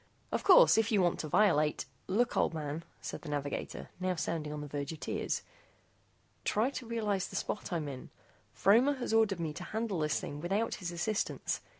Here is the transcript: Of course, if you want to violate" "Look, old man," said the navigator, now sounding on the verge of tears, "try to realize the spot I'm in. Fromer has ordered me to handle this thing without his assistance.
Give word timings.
Of 0.31 0.41
course, 0.43 0.79
if 0.79 0.91
you 0.91 0.99
want 0.99 1.19
to 1.19 1.27
violate" 1.27 1.85
"Look, 2.17 2.35
old 2.35 2.55
man," 2.55 2.83
said 3.01 3.21
the 3.21 3.29
navigator, 3.29 3.89
now 3.99 4.15
sounding 4.15 4.51
on 4.51 4.61
the 4.61 4.67
verge 4.67 4.91
of 4.91 4.99
tears, 4.99 5.43
"try 6.43 6.71
to 6.71 6.87
realize 6.87 7.27
the 7.27 7.35
spot 7.35 7.71
I'm 7.71 7.87
in. 7.87 8.09
Fromer 8.51 8.95
has 8.95 9.13
ordered 9.13 9.39
me 9.39 9.53
to 9.53 9.63
handle 9.63 9.99
this 9.99 10.19
thing 10.19 10.41
without 10.41 10.73
his 10.81 10.91
assistance. 10.91 11.61